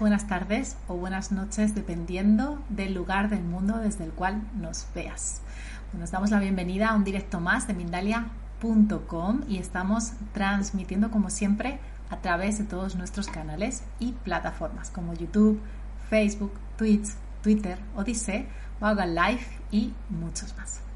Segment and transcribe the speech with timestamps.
[0.00, 5.42] Buenas tardes o buenas noches dependiendo del lugar del mundo desde el cual nos veas.
[5.92, 11.78] Nos damos la bienvenida a un directo más de Mindalia.com y estamos transmitiendo como siempre
[12.08, 15.60] a través de todos nuestros canales y plataformas como YouTube,
[16.08, 17.10] Facebook, Twitch,
[17.42, 18.46] Twitter, Odyssey,
[18.80, 20.89] Vaga Live y muchos más.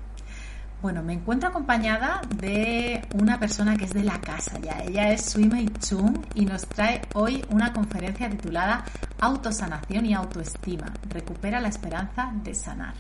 [0.84, 4.82] Bueno, me encuentro acompañada de una persona que es de la casa ya.
[4.86, 8.84] Ella es Suimei Chung y nos trae hoy una conferencia titulada
[9.18, 10.92] Autosanación y autoestima.
[11.08, 12.92] Recupera la esperanza de sanar.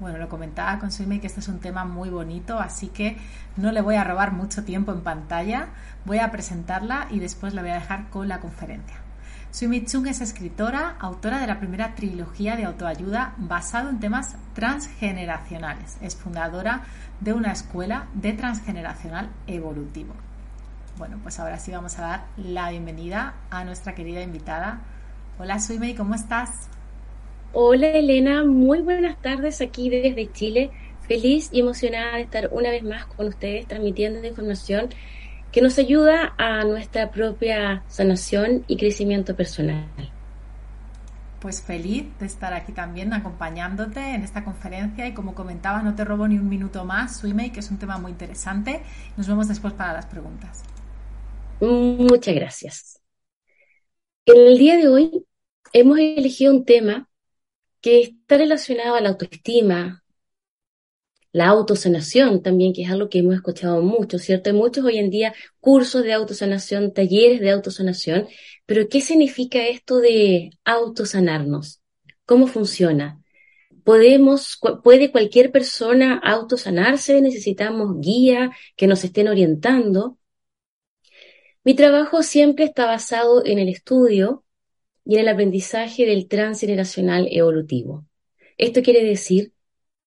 [0.00, 3.16] Bueno, lo comentaba con Suimei que este es un tema muy bonito, así que
[3.56, 5.68] no le voy a robar mucho tiempo en pantalla.
[6.04, 9.03] Voy a presentarla y después la voy a dejar con la conferencia.
[9.54, 15.96] Sumi Chung es escritora, autora de la primera trilogía de autoayuda basado en temas transgeneracionales.
[16.02, 16.82] Es fundadora
[17.20, 20.12] de una escuela de transgeneracional evolutivo.
[20.98, 24.80] Bueno, pues ahora sí vamos a dar la bienvenida a nuestra querida invitada.
[25.38, 26.68] Hola Suimei, ¿cómo estás?
[27.52, 30.72] Hola Elena, muy buenas tardes aquí desde Chile.
[31.06, 34.88] Feliz y emocionada de estar una vez más con ustedes transmitiendo información
[35.54, 39.86] que nos ayuda a nuestra propia sanación y crecimiento personal.
[41.38, 46.04] Pues feliz de estar aquí también acompañándote en esta conferencia y como comentaba, no te
[46.04, 48.82] robo ni un minuto más, su email, que es un tema muy interesante.
[49.16, 50.64] Nos vemos después para las preguntas.
[51.60, 53.00] Muchas gracias.
[54.26, 55.24] En el día de hoy
[55.72, 57.08] hemos elegido un tema
[57.80, 60.02] que está relacionado a la autoestima,
[61.34, 64.50] la autosanación también, que es algo que hemos escuchado mucho, ¿cierto?
[64.50, 68.28] Hay muchos hoy en día cursos de autosanación, talleres de autosanación,
[68.66, 71.82] pero ¿qué significa esto de autosanarnos?
[72.24, 73.20] ¿Cómo funciona?
[73.82, 77.20] ¿Podemos, puede cualquier persona autosanarse?
[77.20, 80.18] ¿Necesitamos guía que nos estén orientando?
[81.64, 84.44] Mi trabajo siempre está basado en el estudio
[85.04, 88.06] y en el aprendizaje del transgeneracional evolutivo.
[88.56, 89.53] Esto quiere decir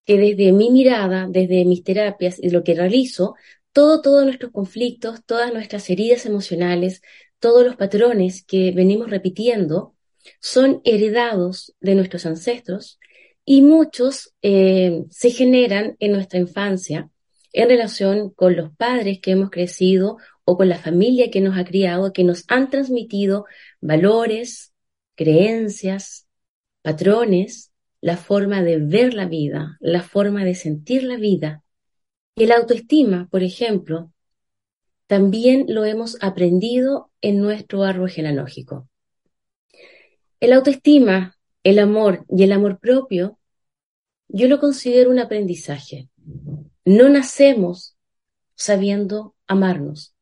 [0.08, 3.36] que desde mi mirada, desde mis terapias y lo que realizo,
[3.74, 7.02] todo, todos nuestros conflictos, todas nuestras heridas emocionales,
[7.40, 9.96] todos los patrones que venimos repitiendo
[10.40, 13.00] son heredados de nuestros ancestros
[13.44, 17.10] y muchos eh, se generan en nuestra infancia
[17.52, 21.66] en relación con los padres que hemos crecido o con la familia que nos ha
[21.66, 23.46] criado, que nos han transmitido
[23.82, 24.74] valores,
[25.16, 26.28] creencias,
[26.82, 31.64] patrones la forma de ver la vida, la forma de sentir la vida.
[32.36, 34.12] Y el autoestima, por ejemplo,
[35.08, 38.88] también lo hemos aprendido en nuestro árbol genealógico.
[40.40, 43.40] El autoestima, el amor y el amor propio,
[44.28, 46.10] yo lo considero un aprendizaje.
[46.86, 47.98] No nacemos
[48.56, 50.14] sabiendo amarnos.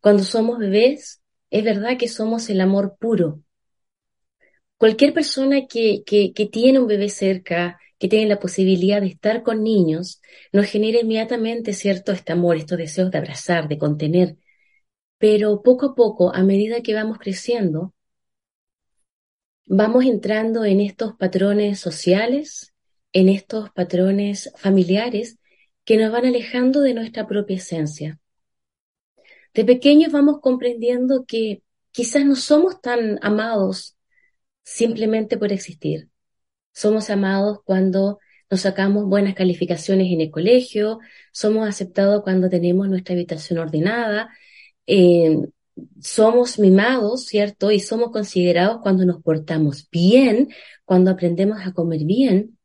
[0.00, 3.40] Cuando somos bebés, es verdad que somos el amor puro,
[4.82, 9.62] Cualquier persona que, que, tiene un bebé cerca, que tiene la posibilidad de estar con
[9.62, 10.20] niños,
[10.52, 14.38] nos genera inmediatamente cierto este amor, estos deseos de abrazar, de contener.
[15.18, 17.94] Pero poco a poco, a medida que vamos creciendo,
[19.66, 22.74] vamos entrando en estos patrones sociales,
[23.12, 25.38] en estos patrones familiares
[25.84, 28.18] que nos van alejando de nuestra propia esencia.
[29.54, 31.62] De pequeños vamos comprendiendo que
[31.92, 33.96] quizás no somos tan amados
[34.64, 36.08] simplemente por existir.
[36.72, 38.18] Somos amados cuando
[38.50, 41.00] nos sacamos buenas calificaciones en el colegio,
[41.32, 44.30] somos aceptados cuando tenemos nuestra habitación ordenada,
[44.86, 45.38] eh,
[46.00, 47.70] somos mimados, ¿cierto?
[47.70, 50.50] Y somos considerados cuando nos portamos bien,
[50.84, 52.58] cuando aprendemos a comer bien.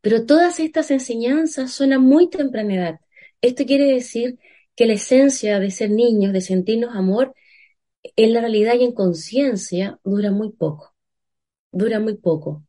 [0.00, 3.00] Pero todas estas enseñanzas son a muy temprana edad.
[3.40, 4.38] Esto quiere decir
[4.76, 7.34] que la esencia de ser niños, de sentirnos amor,
[8.16, 10.93] en la realidad y en conciencia dura muy poco.
[11.74, 12.64] Dura muy poco.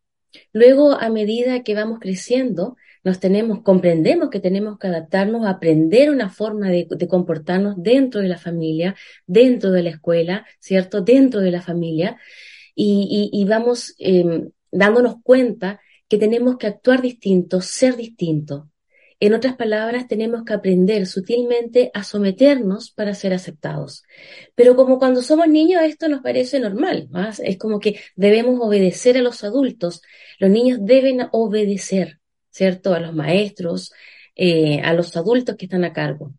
[0.51, 6.29] Luego, a medida que vamos creciendo, nos tenemos, comprendemos que tenemos que adaptarnos aprender una
[6.29, 8.95] forma de, comportarnos dentro de la familia,
[9.27, 11.01] dentro de la escuela, ¿cierto?
[11.01, 12.17] Dentro de la familia.
[12.73, 15.79] Y, vamos em, dándonos cuenta
[16.09, 18.69] que tenemos que actuar distinto, ser distinto.
[19.19, 24.03] En otras palabras, tenemos que aprender sutilmente a someternos para ser aceptados.
[24.55, 27.09] Pero como cuando somos niños esto nos parece normal,
[27.43, 30.01] es como que debemos obedecer a los adultos.
[30.39, 32.19] Los niños deben obedecer,
[32.49, 32.93] ¿cierto?
[32.93, 33.93] A los maestros,
[34.35, 36.33] eh, a los adultos que están a cargo.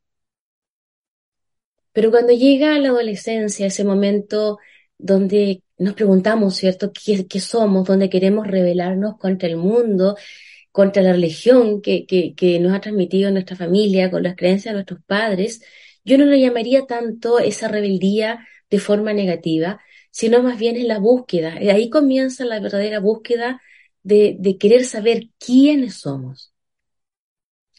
[1.93, 4.59] Pero cuando llega la adolescencia, ese momento
[4.99, 7.87] donde nos preguntamos, ¿cierto?, ¿Qué, qué, somos?
[7.87, 10.17] Donde queremos rebelarnos contra el mundo,
[10.77, 15.01] contra la religión que, que, nos ha transmitido nuestra familia, con las creencias de nuestros
[15.07, 15.63] padres,
[16.05, 19.81] yo no lo llamaría tanto esa rebeldía de forma negativa,
[20.11, 21.63] sino más bien es la búsqueda.
[21.63, 23.63] Y ahí comienza la verdadera búsqueda
[24.03, 26.53] de, de querer saber quiénes somos,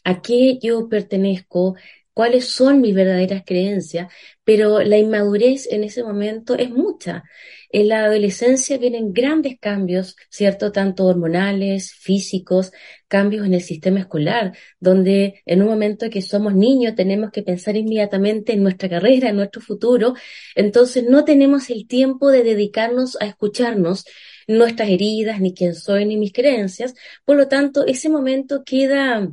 [0.02, 1.76] a qué yo pertenezco,
[2.12, 4.12] cuáles son mis verdaderas creencias,
[4.42, 7.22] pero la inmadurez en ese momento es mucha.
[7.70, 10.72] En la adolescencia vienen grandes cambios, ¿cierto?
[10.72, 12.72] Tanto hormonales, físicos,
[13.08, 17.76] cambios en el sistema escolar, donde en un momento que somos niños tenemos que pensar
[17.76, 20.14] inmediatamente en nuestra carrera, en nuestro futuro,
[20.54, 24.06] entonces no tenemos el tiempo de dedicarnos a escucharnos
[24.46, 26.94] nuestras heridas, ni quién soy, ni mis creencias.
[27.24, 29.28] Por lo tanto, ese momento queda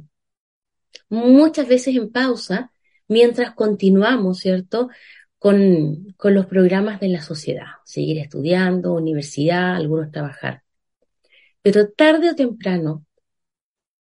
[1.09, 2.71] muchas veces en pausa
[3.07, 4.89] mientras continuamos, ¿cierto?
[5.45, 10.63] Con, con los programas de la sociedad, seguir estudiando, universidad, algunos trabajar.
[11.61, 13.05] Pero tarde o temprano,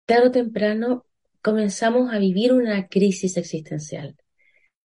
[0.07, 1.05] tarde o temprano
[1.43, 4.17] comenzamos a vivir una crisis existencial.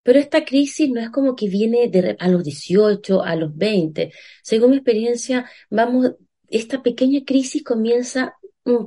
[0.04, 1.90] Pero esta crisis no es como que viene
[2.20, 4.12] a los 18, a los 20.
[4.44, 6.16] Según mi experiencia, vamos,
[6.50, 8.36] esta pequeña crisis comienza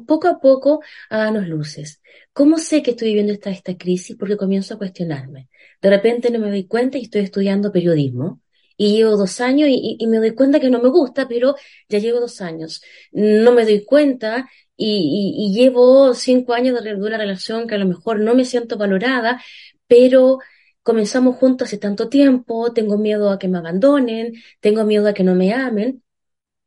[0.06, 2.00] poco a poco a darnos luces.
[2.32, 4.16] ¿Cómo sé que estoy viviendo esta, crisis?
[4.19, 5.48] Porque comienzo a cuestionarme.
[5.81, 8.40] De repente no me doy cuenta y estoy estudiando periodismo.
[8.76, 11.54] Y llevo dos años y, me doy cuenta que no me gusta, pero
[11.88, 12.82] ya llevo dos años.
[13.12, 18.20] No me doy cuenta y, llevo cinco años de una relación que a lo mejor
[18.20, 19.40] no me siento valorada,
[19.86, 20.38] pero
[20.82, 25.25] comenzamos juntos hace tanto tiempo, tengo miedo a que me abandonen, tengo miedo a que
[25.25, 26.04] no me amen.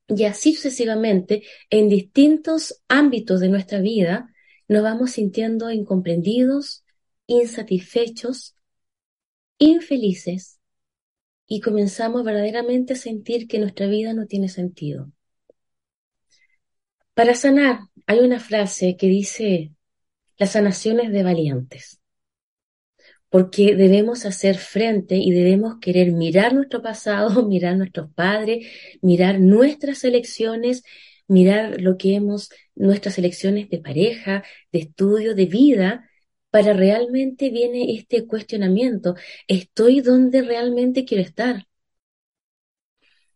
[0.07, 4.33] Y así sucesivamente, en distintos ámbitos de nuestra vida,
[4.67, 6.85] nos vamos sintiendo incomprendidos,
[7.25, 8.55] insatisfechos,
[9.57, 10.59] infelices
[11.47, 15.11] y comenzamos verdaderamente a sentir que nuestra vida no tiene sentido.
[17.13, 19.73] Para sanar, hay una frase que dice,
[20.37, 21.99] la sanación es de valientes
[23.29, 28.67] porque debemos hacer frente y debemos querer mirar nuestro pasado, mirar nuestros padres,
[29.01, 30.83] mirar nuestras elecciones,
[31.27, 36.09] mirar lo que hemos, nuestras elecciones de pareja, de estudio, de vida,
[36.49, 39.15] para realmente viene este cuestionamiento,
[39.47, 41.67] ¿estoy donde realmente quiero estar?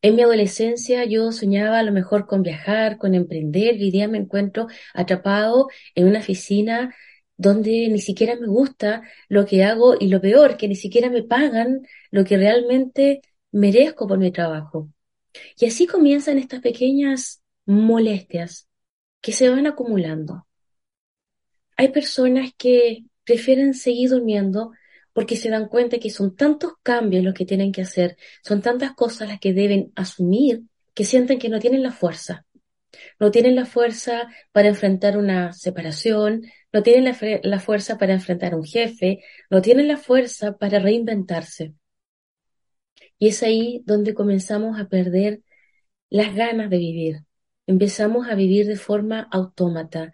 [0.03, 4.07] En mi adolescencia yo soñaba a lo mejor con viajar, con emprender, y hoy día
[4.07, 6.95] me encuentro atrapado en una oficina
[7.41, 11.23] donde ni siquiera me gusta lo que hago y lo peor, que ni siquiera me
[11.23, 13.21] pagan lo que realmente
[13.51, 14.89] merezco por mi trabajo.
[15.59, 18.67] Y así comienzan estas pequeñas molestias
[19.21, 20.45] que se van acumulando.
[21.77, 24.73] Hay personas que prefieren seguir durmiendo
[25.11, 28.93] porque se dan cuenta que son tantos cambios los que tienen que hacer, son tantas
[28.93, 30.61] cosas las que deben asumir
[30.93, 32.45] que sienten que no tienen la fuerza.
[33.19, 36.43] No tienen la fuerza para enfrentar una separación,
[36.73, 37.05] no tienen
[37.43, 41.73] la, fuerza para enfrentar a un jefe, no tienen la fuerza para reinventarse.
[43.19, 45.41] Y es ahí donde comenzamos a perder
[46.09, 47.17] las ganas de vivir.
[47.67, 50.13] Empezamos a vivir de forma autómata.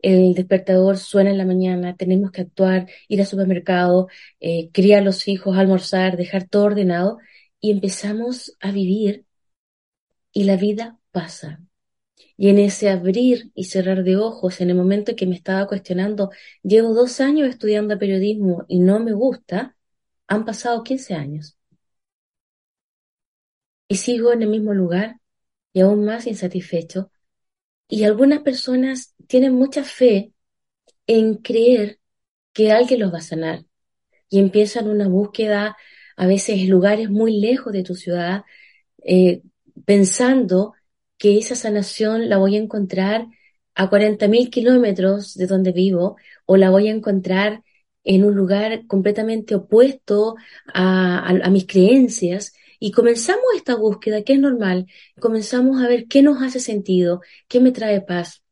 [0.00, 4.08] El despertador suena en la mañana, tenemos que actuar, ir al supermercado,
[4.40, 7.18] eh, criar los hijos, almorzar, dejar todo ordenado
[7.60, 9.26] y empezamos a vivir
[10.32, 11.60] y la vida pasa.
[12.38, 16.30] Y en ese abrir y cerrar de ojos, en el momento que me estaba cuestionando,
[16.62, 19.76] llevo dos años estudiando periodismo y no me gusta,
[20.28, 21.58] han pasado 15 años.
[23.88, 25.20] Y sigo en el mismo lugar
[25.72, 27.10] y aún más insatisfecho.
[27.88, 30.32] Y algunas personas tienen mucha fe
[31.06, 32.00] en creer
[32.52, 33.64] que alguien los va a sanar
[34.30, 35.76] y empiezan una búsqueda
[36.16, 38.44] a veces lugares muy lejos de tu ciudad,
[39.04, 39.42] eh,
[39.86, 40.74] pensando
[41.18, 43.26] que esa sanación la voy a encontrar
[43.74, 47.62] a 40.000 kilómetros de donde vivo o la voy a encontrar
[48.04, 50.36] en un lugar completamente opuesto
[50.72, 54.86] a, mis creencias y comenzamos esta búsqueda que es normal,
[55.20, 58.42] comenzamos a ver qué nos hace sentido, qué me trae paz.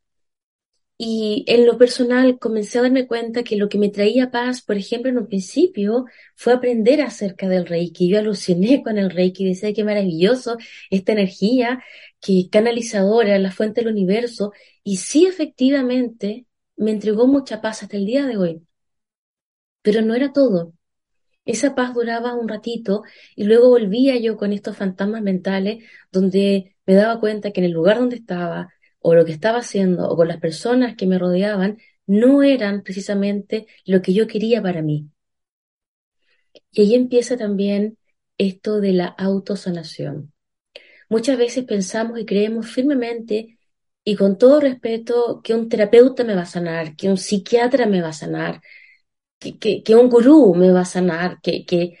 [0.99, 4.77] Y en lo personal comencé a darme cuenta que lo que me traía paz, por
[4.77, 8.09] ejemplo, en un principio, fue aprender acerca del Reiki.
[8.09, 10.57] Yo aluciné con el Reiki, decía qué maravilloso
[10.89, 11.83] esta energía
[12.19, 14.53] que canalizadora, la fuente del universo.
[14.83, 18.63] Y sí, efectivamente, me entregó mucha paz hasta el día de hoy.
[19.81, 20.73] Pero no era todo.
[21.45, 23.03] Esa paz duraba un ratito
[23.35, 27.71] y luego volvía yo con estos fantasmas mentales donde me daba cuenta que en el
[27.73, 28.69] lugar donde estaba,
[29.07, 33.65] o lo que estaba haciendo o con las personas que me rodeaban no eran precisamente
[33.85, 35.09] lo que yo quería para mí.
[36.71, 37.97] Y ahí empieza también
[38.37, 40.33] esto de la autosanación.
[41.07, 43.57] Muchas veces pensamos y creemos firmemente
[44.03, 48.01] y con todo respeto que un terapeuta me va a sanar, que un psiquiatra me
[48.01, 48.61] va a sanar,
[49.39, 51.97] que, que, un gurú me va a sanar, que, que,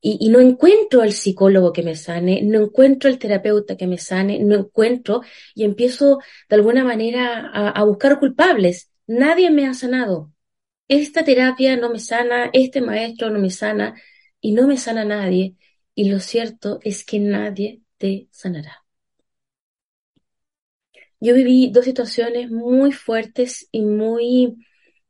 [0.00, 4.38] y, no encuentro al psicólogo que me sane, no encuentro al terapeuta que me sane,
[4.40, 5.22] no encuentro
[5.54, 8.90] y empiezo de alguna manera a, buscar culpables.
[9.06, 10.32] Nadie me ha sanado.
[10.88, 13.94] Esta terapia no me sana, este maestro no me sana
[14.40, 15.56] y no me sana nadie.
[15.94, 18.84] Y lo cierto es que nadie te sanará.
[21.20, 24.56] Yo viví dos situaciones muy fuertes y muy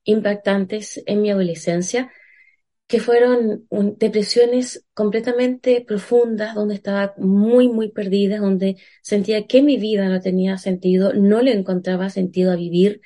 [0.04, 2.10] impactantes en mi adolescencia
[2.90, 3.68] que fueron
[3.98, 10.58] depresiones completamente profundas, donde estaba muy, muy perdida, donde sentía que mi vida no tenía
[10.58, 13.00] sentido, no le encontraba sentido a vivir,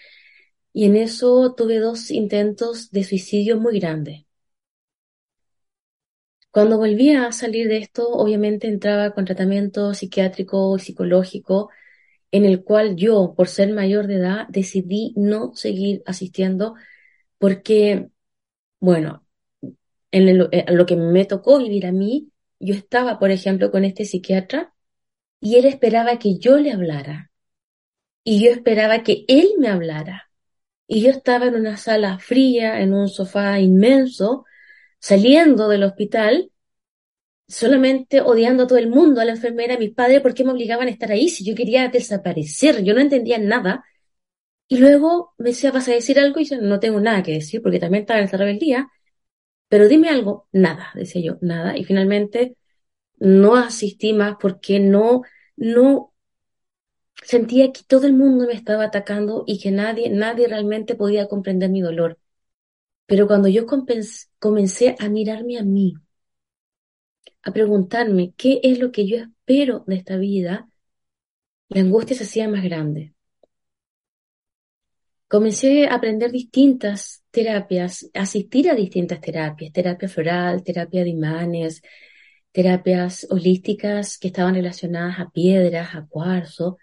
[0.72, 4.24] y en eso tuve dos intentos de suicidio muy grandes.
[6.50, 11.68] Cuando volvía a salir de esto, obviamente entraba con tratamiento psiquiátrico y psicológico,
[12.32, 16.74] en el cual yo, por ser mayor de edad, decidí no seguir asistiendo
[17.38, 18.08] porque,
[18.80, 19.23] bueno,
[20.14, 22.30] en eh, lo que me tocó vivir a mí,
[22.60, 24.72] yo estaba, por ejemplo, con este psiquiatra
[25.40, 27.32] y él esperaba que yo le hablara.
[28.22, 30.30] Y yo esperaba que él me hablara.
[30.86, 34.44] Y yo estaba en una sala fría, en un sofá inmenso,
[35.00, 36.52] saliendo del hospital,
[37.48, 40.52] solamente odiando a todo el mundo, a la enfermera, a mis padres, ¿por qué me
[40.52, 42.84] obligaban a estar ahí si yo quería desaparecer?
[42.84, 43.84] Yo no entendía nada.
[44.68, 47.62] Y luego me decía, vas a decir algo y yo no tengo nada que decir
[47.62, 48.88] porque también estaba en esta rebeldía.
[49.74, 51.76] Pero dime algo, nada, decía yo, nada.
[51.76, 52.56] Y finalmente
[53.18, 55.22] no asistí más porque no,
[55.56, 56.14] no
[57.24, 61.70] sentía que todo el mundo me estaba atacando y que nadie, nadie realmente podía comprender
[61.70, 62.20] mi dolor.
[63.06, 63.66] Pero cuando yo
[64.38, 65.94] comencé a mirarme a mí,
[67.42, 70.68] a preguntarme qué es lo que yo espero de esta vida,
[71.68, 73.13] la angustia se hacía más grande
[75.34, 81.82] comencé a aprender distintas terapias, asistir a distintas terapias, terapia floral, terapia de imanes,
[82.52, 86.78] terapias holísticas que estaban relacionadas a piedras, a cuarzo.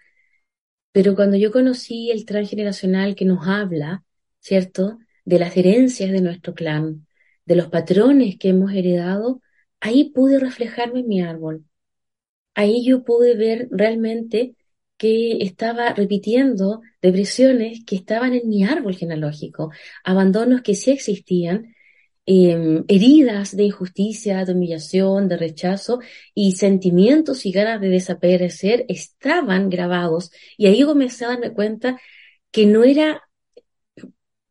[0.92, 4.04] Pero cuando yo conocí el transgeneracional que nos habla,
[4.38, 4.98] ¿cierto?
[5.24, 7.06] De las herencias de nuestro clan,
[7.46, 9.40] de los patrones que hemos heredado,
[9.80, 11.64] ahí pude reflejarme en mi árbol.
[12.54, 14.56] Ahí yo pude ver realmente
[15.02, 19.72] que estaba repitiendo depresiones que estaban en mi árbol genealógico,
[20.04, 21.74] abandonos que sí existían,
[22.24, 25.98] em, heridas de injusticia, de humillación, de rechazo
[26.36, 30.30] y sentimientos y ganas de desaparecer estaban grabados.
[30.56, 32.00] Y ahí comencé a darme cuenta
[32.52, 33.22] que no era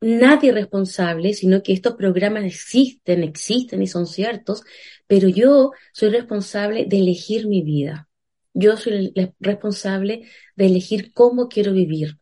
[0.02, 4.64] nadie responsable, sino que estos programas existen, existen y son ciertos,
[5.08, 8.10] pero yo soy responsable de elegir mi vida.
[8.54, 12.20] Yo soy responsable de elegir cómo quiero vivir.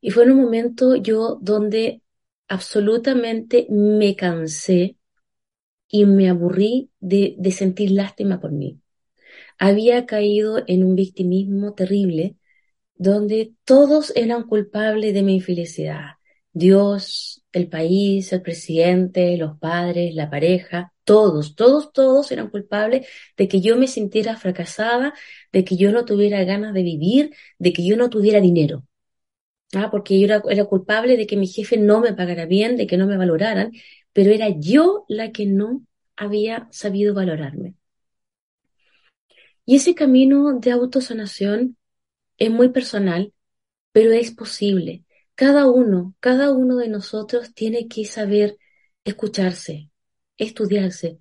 [0.00, 2.02] Y fue en un momento yo donde
[2.48, 4.96] absolutamente me cansé
[5.88, 8.80] y me aburrí de, de sentir lástima por mí.
[9.58, 12.36] Había caído en un victimismo terrible
[12.94, 16.16] donde todos eran culpables de mi infelicidad.
[16.52, 23.08] Dios, el país, el presidente, los padres, la pareja, todos, todos, todos eran culpables
[23.38, 25.14] de que yo me sintiera fracasada,
[25.52, 28.84] de que yo no tuviera ganas de vivir, de que yo no tuviera dinero.
[29.74, 29.90] ¿Ah?
[29.90, 32.96] Porque yo era, era culpable de que mi jefe no me pagara bien, de que
[32.98, 33.72] no me valoraran,
[34.12, 35.86] pero era yo la que no
[36.16, 37.74] había sabido valorarme.
[39.64, 41.76] Y ese camino de autosanación
[42.38, 43.32] es muy personal,
[43.92, 45.04] pero es posible.
[45.34, 48.56] Cada uno, cada uno de nosotros tiene que saber
[49.04, 49.90] escucharse,
[50.38, 51.18] estudiarse,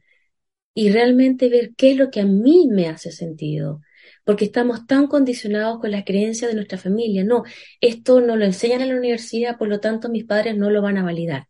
[0.76, 3.82] y realmente ver qué es lo que a mí me hace sentido.
[4.26, 7.24] Porque estamos tan condicionados con las creencias de nuestra familia.
[7.24, 7.44] No,
[7.82, 10.98] esto no lo enseñan en la universidad, por lo tanto mis padres no lo van
[10.98, 11.48] a validar.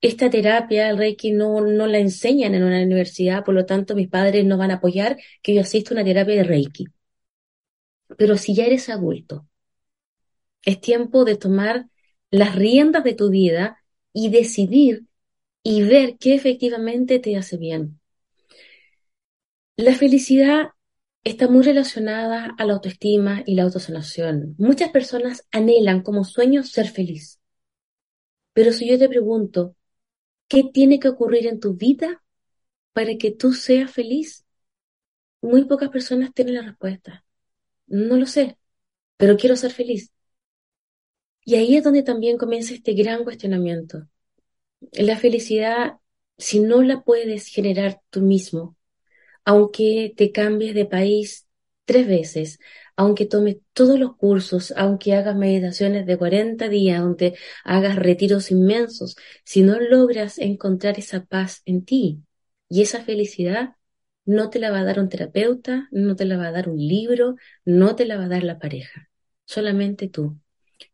[0.00, 4.08] Esta terapia, el Reiki, no, no la enseñan en una universidad, por lo tanto mis
[4.08, 6.86] padres no van a apoyar que yo asista a una terapia de Reiki.
[8.16, 9.46] Pero si ya eres adulto,
[10.64, 11.86] es tiempo de tomar
[12.30, 15.04] las riendas de tu vida y decidir
[15.62, 18.00] y ver qué efectivamente te hace bien.
[19.76, 20.68] La felicidad
[21.24, 24.54] está muy relacionada a la autoestima y la autosanación.
[24.58, 27.40] Muchas personas anhelan como sueño ser feliz.
[28.52, 29.76] Pero si yo te pregunto,
[30.48, 32.22] ¿qué tiene que ocurrir en tu vida
[32.92, 34.46] para que tú seas feliz?
[35.42, 37.24] Muy pocas personas tienen la respuesta.
[37.86, 38.58] No lo sé,
[39.18, 40.12] pero quiero ser feliz.
[41.44, 44.06] Y ahí es donde también comienza este gran cuestionamiento.
[44.92, 45.98] La felicidad,
[46.38, 48.76] si no la puedes generar tú mismo,
[49.44, 51.46] aunque te cambies de país
[51.84, 52.58] tres veces,
[52.96, 57.34] aunque tomes todos los cursos, aunque hagas meditaciones de 40 días, aunque
[57.64, 62.22] hagas retiros inmensos, si no logras encontrar esa paz en ti
[62.68, 63.76] y esa felicidad,
[64.24, 66.78] no te la va a dar un terapeuta, no te la va a dar un
[66.78, 69.10] libro, no te la va a dar la pareja,
[69.44, 70.38] solamente tú.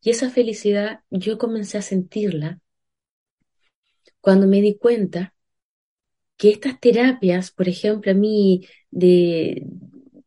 [0.01, 2.61] Y esa felicidad yo comencé a sentirla
[4.27, 5.33] cuando me di cuenta
[6.37, 9.69] que estas terapias, por ejemplo, a mí de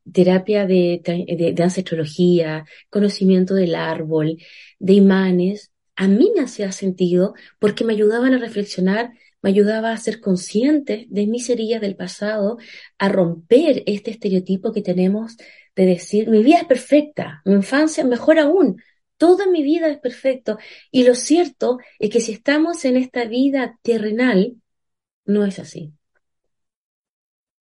[0.09, 4.37] terapia de, de, ancestrología, conocimiento del árbol,
[4.79, 9.97] de imanes, a mí me hacía sentido porque me ayudaban a reflexionar, me ayudaba a
[9.97, 12.57] ser consciente de mis heridas del pasado,
[12.99, 15.35] a romper este estereotipo que tenemos
[15.75, 18.81] de decir, mi vida es perfecta, mi infancia mejor aún,
[19.19, 20.57] toda mi vida es perfecto.
[20.89, 24.55] Y lo cierto es que si estamos en esta vida terrenal,
[25.25, 25.93] no es así.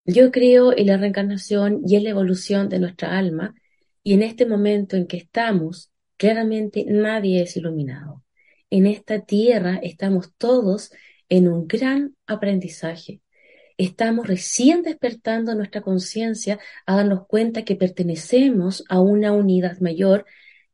[0.06, 3.54] Yo creo en la reencarnación y en la evolución de nuestra alma,
[4.02, 8.24] y en este momento en que estamos, claramente nadie es iluminado.
[8.70, 10.92] En esta tierra estamos todos
[11.28, 13.20] en un gran aprendizaje.
[13.76, 20.24] Estamos recién despertando nuestra conciencia a darnos cuenta que pertenecemos a una unidad mayor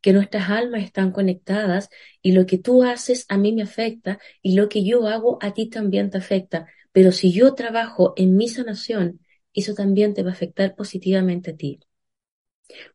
[0.04, 1.88] que nuestras almas están conectadas
[2.20, 5.54] y lo que tú haces a mí me afecta y lo que yo hago a
[5.54, 6.66] ti también te afecta.
[6.92, 9.20] Pero si yo trabajo en mi sanación,
[9.54, 11.80] eso también te va a afectar positivamente a ti.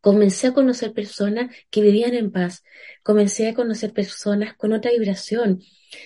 [0.02, 2.64] Comencé a conocer personas que vivían en paz,
[3.04, 5.62] comencé a conocer personas con otra vibración,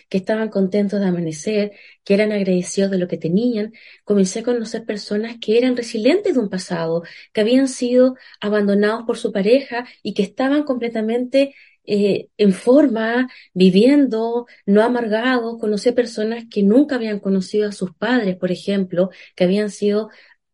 [0.09, 1.71] que estaban contentos de amanecer,
[2.03, 3.73] que eran agradecidos de lo que tenían.
[4.03, 9.17] Comencé a conocer personas que eran resilientes de un pasado, que habían sido abandonados por
[9.17, 15.59] su pareja y que estaban completamente eh, en forma, viviendo, no amargados.
[15.59, 20.09] Conocí personas que nunca habían conocido a sus padres, por ejemplo, que habían sido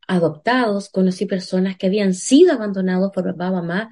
[0.09, 3.91] adoptados, conocí personas que habían sido abandonados por papá, mamá,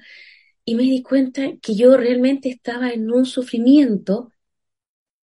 [0.64, 4.32] y me di cuenta que yo realmente estaba en un sufrimiento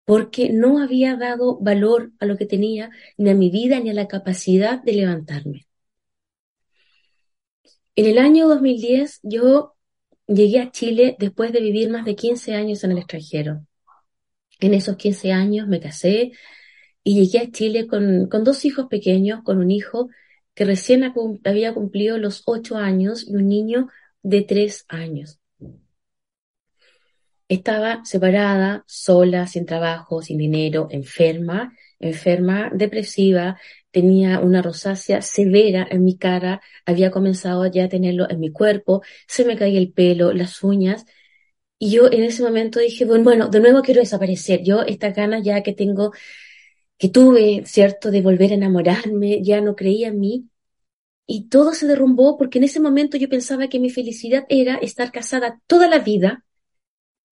[0.03, 3.93] porque no había dado valor a lo que tenía, ni a mi vida, ni a
[3.93, 5.65] la capacidad de levantarme.
[7.95, 9.75] En el año 2010 yo
[10.27, 13.65] llegué a Chile después de vivir más de 15 años en el extranjero.
[14.59, 16.33] En esos 15 años me casé
[17.03, 20.09] y llegué a Chile con, con dos hijos pequeños, con un hijo
[20.53, 23.87] que recién había cumplido los ocho años y un niño
[24.21, 25.39] de tres años.
[27.47, 33.59] Estaba separada, sola, sin trabajo, sin dinero, enferma, enferma, depresiva,
[33.91, 39.01] tenía una rosácea severa en mi cara, había comenzado ya a tenerlo en mi cuerpo,
[39.27, 41.05] se me caía el pelo, las uñas,
[41.83, 44.61] y yo en ese momento dije, bueno, bueno, de nuevo quiero desaparecer.
[44.63, 46.11] Yo esta ganas ya que tengo,
[47.01, 50.49] que tuve, ¿cierto?, de volver a enamorarme, ya no creía en mí.
[51.25, 55.11] Y todo se derrumbó porque en ese momento yo pensaba que mi felicidad era estar
[55.11, 56.45] casada toda la vida,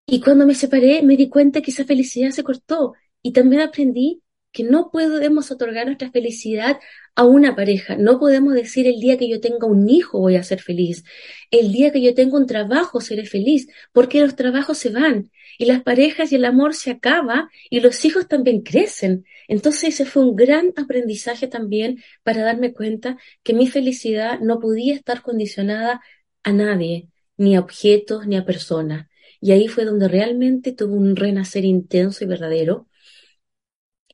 [0.06, 4.22] y cuando me separé me di cuenta que esa felicidad se cortó y también aprendí
[4.52, 6.80] que no podemos otorgar nuestra felicidad
[7.16, 7.96] a una pareja.
[7.98, 11.04] No podemos decir el día que yo tenga un hijo voy a ser feliz.
[11.52, 15.66] El día que yo tenga un trabajo seré feliz, porque los trabajos se van y
[15.66, 19.26] las parejas y el amor se acaba y los hijos también crecen.
[19.48, 24.94] Entonces ese fue un gran aprendizaje también para darme cuenta que mi felicidad no podía
[24.94, 26.02] estar condicionada
[26.44, 29.08] a nadie, ni a objetos, ni a personas.
[29.42, 32.88] Y ahí fue donde realmente tuve un renacer intenso y verdadero.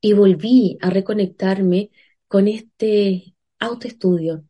[0.02, 1.92] Y volví a reconectarme
[2.32, 4.46] con este autoestudio.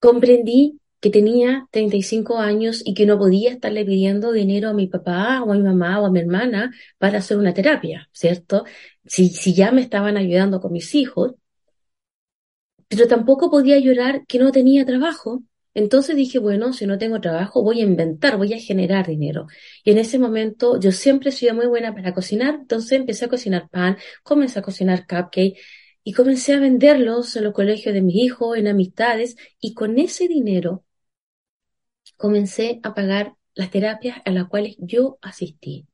[0.00, 5.42] Comprendí que tenía 35 años y que no podía estarle pidiendo dinero a mi papá
[5.42, 8.64] o a mi mamá o a mi hermana para hacer una terapia, ¿cierto?
[9.04, 11.34] Si, si ya me estaban ayudando con mis hijos,
[12.88, 15.42] pero tampoco podía llorar que no tenía trabajo.
[15.74, 19.46] Entonces dije, bueno, si no tengo trabajo, voy a inventar, voy a generar dinero.
[19.84, 23.28] Y en ese momento yo siempre he sido muy buena para cocinar, entonces empecé a
[23.28, 25.58] cocinar pan, comencé a cocinar cupcake
[26.08, 30.26] y comencé a venderlos en los colegios de mis hijos, en amistades, y con ese
[30.26, 30.86] dinero
[32.16, 35.86] comencé a pagar las terapias a las cuales yo asistí.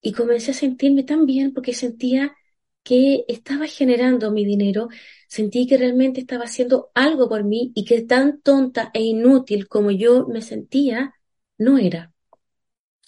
[0.00, 2.34] Y comencé a sentirme tan bien porque sentía
[2.82, 4.88] que estaba generando mi dinero,
[5.28, 9.92] sentí que realmente estaba haciendo algo por mí y que tan tonta e inútil como
[9.92, 11.14] yo me sentía,
[11.56, 12.12] no era.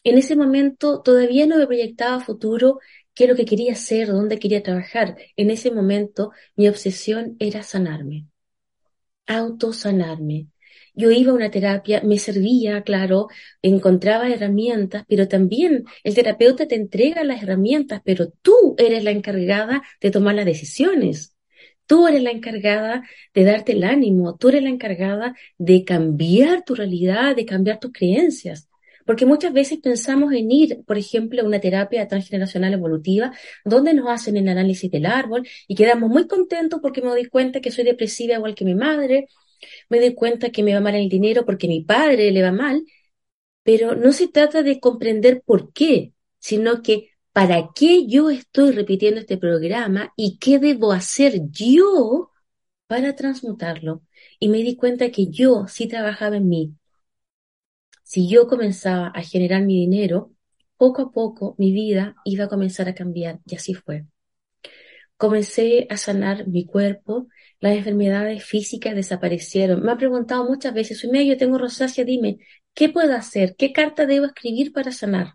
[0.04, 2.78] En ese momento todavía no me proyectaba futuro
[3.20, 5.14] qué es lo que quería hacer, dónde quería trabajar.
[5.36, 8.28] En ese momento mi obsesión era sanarme,
[9.26, 10.46] autosanarme.
[10.94, 13.28] Yo iba a una terapia, me servía, claro,
[13.60, 19.82] encontraba herramientas, pero también el terapeuta te entrega las herramientas, pero tú eres la encargada
[20.00, 21.36] de tomar las decisiones.
[21.84, 23.02] Tú eres la encargada
[23.34, 27.92] de darte el ánimo, tú eres la encargada de cambiar tu realidad, de cambiar tus
[27.92, 28.69] creencias.
[29.06, 33.32] Porque muchas veces pensamos en ir, por ejemplo, a una terapia transgeneracional evolutiva,
[33.64, 37.60] donde nos hacen el análisis del árbol y quedamos muy contentos porque me doy cuenta
[37.60, 39.26] que soy depresiva igual que mi madre,
[39.88, 42.84] me doy cuenta que me va mal el dinero porque mi padre le va mal,
[43.62, 49.20] pero no se trata de comprender por qué, sino que para qué yo estoy repitiendo
[49.20, 52.30] este programa y qué debo hacer yo
[52.86, 54.02] para transmutarlo.
[54.40, 56.74] Y me di cuenta que yo sí trabajaba en mí.
[58.10, 60.32] Si yo comenzaba a generar mi dinero,
[60.76, 64.04] poco a poco mi vida iba a comenzar a cambiar y así fue.
[65.16, 67.28] Comencé a sanar mi cuerpo,
[67.60, 69.80] las enfermedades físicas desaparecieron.
[69.84, 72.38] Me han preguntado muchas veces, soy medio, tengo rosácea, dime,
[72.74, 73.54] ¿qué puedo hacer?
[73.54, 75.34] ¿Qué carta debo escribir para sanar?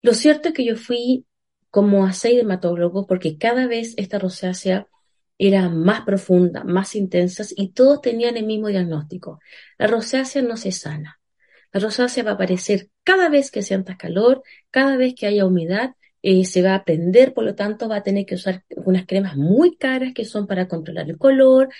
[0.00, 1.26] Lo cierto es que yo fui
[1.68, 4.88] como a seis dermatólogos porque cada vez esta rosácea
[5.36, 9.38] era más profunda, más intensa y todos tenían el mismo diagnóstico.
[9.76, 11.18] La rosácea no se sana.
[11.72, 15.94] La rosácea va a aparecer cada vez que sientas calor, cada vez que haya humedad
[16.22, 19.36] eh, se va a prender, por lo tanto va a tener que usar unas cremas
[19.36, 21.70] muy caras que son para controlar el color.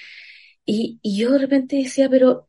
[0.64, 2.48] Y, yo de repente decía, pero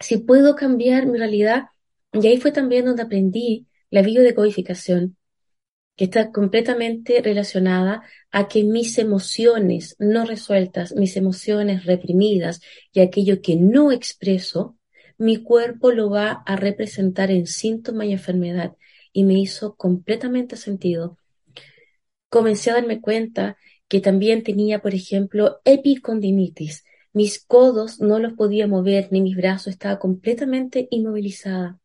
[0.00, 1.64] si puedo cambiar mi realidad,
[2.12, 5.16] y ahí fue también donde aprendí la biodecodificación,
[5.96, 12.60] que está completamente relacionada a que mis emociones no resueltas, mis emociones reprimidas
[12.92, 14.78] y aquello que no expreso,
[15.20, 18.76] mi cuerpo lo va a representar en síntomas y enfermedad
[19.12, 21.18] y me hizo completamente sentido.
[22.30, 26.84] Comencé a darme cuenta que también tenía, por ejemplo, epicondinitis.
[27.12, 31.78] Mis codos no los podía mover, ni mis brazos, estaba completamente inmovilizada.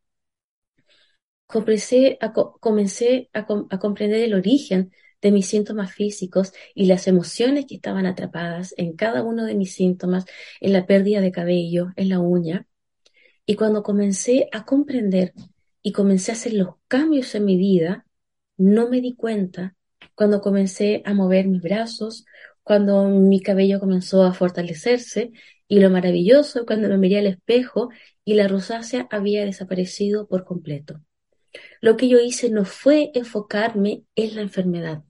[1.47, 7.65] Comencé a, comencé a, a comprender el origen de mis síntomas físicos y las emociones
[7.65, 10.25] que estaban atrapadas en cada uno de mis síntomas,
[10.61, 12.65] en la pérdida de cabello, en la uña.
[13.45, 15.33] Y cuando comencé a comprender
[15.81, 18.05] y comencé a hacer los cambios en mi vida,
[18.57, 19.75] no me di cuenta
[20.15, 22.25] cuando comencé a mover mis brazos,
[22.63, 25.31] cuando mi cabello comenzó a fortalecerse
[25.67, 27.89] y lo maravilloso cuando me miré al espejo
[28.23, 31.01] y la rosácea había desaparecido por completo.
[31.81, 35.03] Lo que yo hice no fue enfocarme en la enfermedad.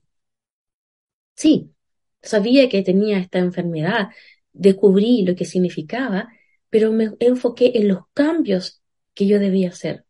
[1.34, 1.70] Sí,
[2.22, 4.08] sabía que tenía esta enfermedad,
[4.52, 6.28] descubrí lo que significaba,
[6.70, 8.82] pero me enfoqué en los cambios
[9.14, 10.04] que yo debía hacer.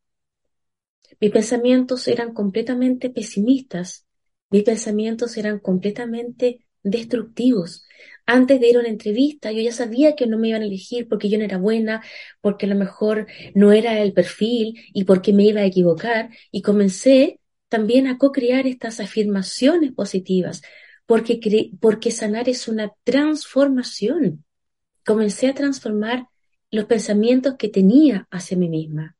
[1.21, 4.07] Mis pensamientos eran completamente pesimistas,
[4.51, 7.85] mis pensamientos eran completamente destructivos.
[8.27, 11.09] Antes de ir a una entrevista, yo ya sabía que no me iban a elegir
[11.09, 12.03] porque yo no era buena,
[12.41, 16.31] porque a lo mejor no era el perfil y porque me iba a equivocar.
[16.51, 20.63] Y comencé también a co-crear estas afirmaciones positivas,
[21.07, 24.45] porque, porque sanar es una transformación.
[25.05, 26.27] Comencé a transformar
[26.77, 29.17] los pensamientos que tenía hacia mí misma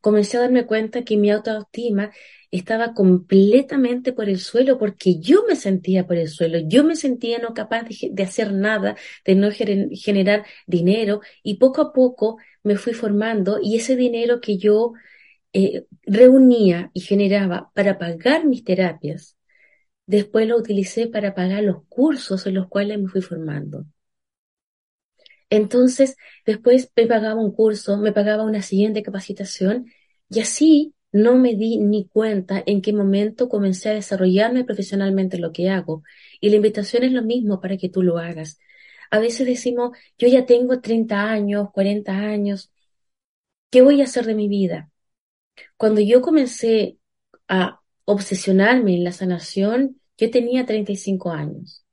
[0.00, 2.10] comencé a darme cuenta que mi autoestima
[2.50, 7.38] estaba completamente por el suelo porque yo me sentía por el suelo, yo me sentía
[7.38, 12.92] no capaz de, hacer nada, de no generar dinero y poco a poco me fui
[12.92, 14.92] formando y ese dinero que yo
[15.52, 19.36] eh, reunía y generaba para pagar mis terapias,
[20.06, 23.86] después lo utilicé para pagar los cursos en los cuales me fui formando.
[25.50, 29.86] Entonces, después me pagaba un curso, me pagaba una siguiente capacitación
[30.28, 35.52] y así no me di ni cuenta en qué momento comencé a desarrollarme profesionalmente lo
[35.52, 36.02] que hago.
[36.40, 38.58] Y la invitación es lo mismo para que tú lo hagas.
[39.10, 42.72] A veces decimos, yo ya tengo 30 años, 40 años,
[43.70, 44.90] ¿qué voy a hacer de mi vida?
[45.76, 46.98] Cuando yo comencé
[47.48, 51.84] a obsesionarme en la sanación, yo tenía 35 años.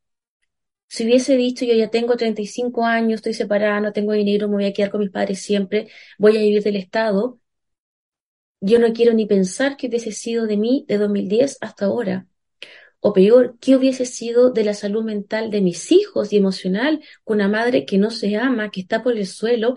[0.89, 4.65] Si hubiese dicho, yo ya tengo 35 años, estoy separada, no tengo dinero, me voy
[4.65, 7.39] a quedar con mis padres siempre, voy a vivir del Estado,
[8.60, 12.28] yo no quiero ni pensar qué hubiese sido de mí de 2010 hasta ahora.
[13.00, 17.38] O peor, qué hubiese sido de la salud mental de mis hijos y emocional con
[17.38, 19.76] una madre que no se ama, que está por el suelo,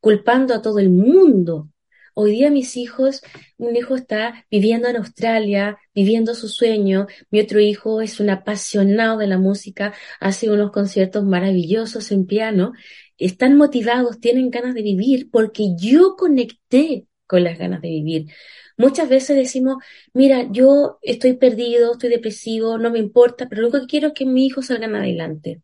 [0.00, 1.68] culpando a todo el mundo.
[2.18, 3.20] Hoy día mis hijos,
[3.58, 9.18] un hijo está viviendo en Australia, viviendo su sueño, mi otro hijo es un apasionado
[9.18, 12.72] de la música, hace unos conciertos maravillosos en piano,
[13.18, 18.32] están motivados, tienen ganas de vivir porque yo conecté con las ganas de vivir.
[18.78, 19.76] Muchas veces decimos,
[20.14, 24.24] mira, yo estoy perdido, estoy depresivo, no me importa, pero lo que quiero es que
[24.24, 25.60] mis hijos salgan adelante.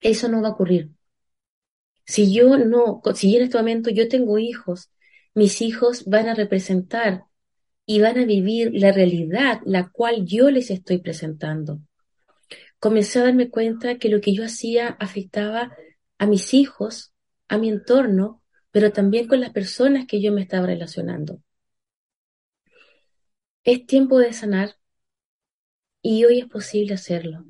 [0.00, 0.90] Eso no va a ocurrir.
[2.06, 4.90] Si yo no, si en este momento yo tengo hijos
[5.38, 7.24] mis hijos van a representar
[7.86, 11.80] y van a vivir la realidad la cual yo les estoy presentando.
[12.80, 15.72] Comencé a darme cuenta que lo que yo hacía afectaba
[16.18, 17.14] a mis hijos,
[17.48, 21.40] a mi entorno, pero también con las personas que yo me estaba relacionando.
[23.62, 24.74] Es tiempo de sanar
[26.02, 27.44] y hoy es posible hacerlo.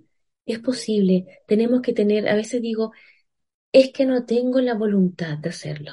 [0.45, 2.93] Es posible, tenemos que tener, a veces digo,
[3.73, 5.93] es que no tengo la voluntad de hacerlo.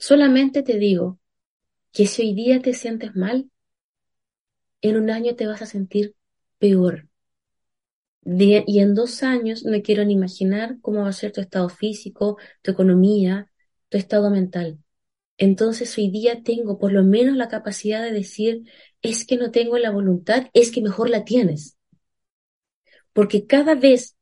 [0.00, 1.20] Solamente te digo
[1.92, 3.50] que si hoy día te sientes mal,
[4.82, 6.14] en un año te vas a sentir
[6.58, 7.08] peor.
[8.24, 12.38] y en dos años no quiero ni imaginar cómo va a ser tu estado físico,
[12.62, 13.50] tu economía,
[13.90, 14.78] tu estado mental.
[15.38, 18.64] Entonces hoy día tengo por lo menos la capacidad de decir,
[19.02, 21.76] es que no tengo la voluntad, es que mejor la tienes.
[23.12, 24.16] Porque cada vez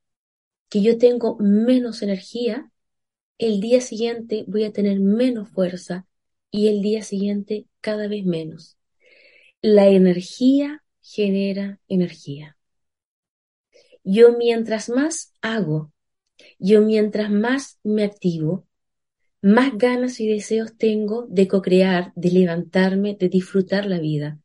[0.70, 2.70] que yo tengo menos energía,
[3.38, 6.06] el día siguiente voy a tener menos fuerza
[6.50, 8.76] y el día siguiente cada vez menos.
[9.62, 12.56] La energía genera energía.
[14.04, 15.92] Yo mientras más hago,
[16.58, 18.66] yo mientras más me activo,
[19.40, 24.38] más ganas y deseos tengo de co-crear, de levantarme, de disfrutar la vida.